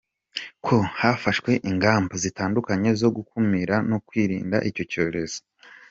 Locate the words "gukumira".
3.15-3.75